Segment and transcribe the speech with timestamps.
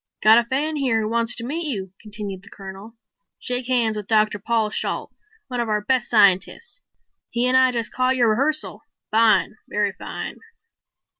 [0.23, 2.95] "Got a fan here who wants to meet you," continued the Colonel.
[3.37, 4.39] "Shake hands with Dr.
[4.39, 5.13] Paul Shalt,
[5.47, 6.81] one of our base scientists.
[7.29, 8.81] He and I just caught your rehearsal.
[9.11, 10.37] Fine, very fine."